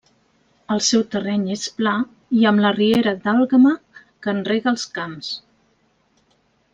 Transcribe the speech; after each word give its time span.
El 0.75 0.79
seu 0.85 1.01
terreny 1.15 1.43
és 1.55 1.65
pla 1.81 1.91
i 2.39 2.47
amb 2.53 2.63
la 2.65 2.71
riera 2.79 3.13
d'Àlguema 3.27 3.75
que 4.01 4.33
en 4.37 4.41
rega 4.51 4.73
els 4.73 4.87
camps. 4.97 5.29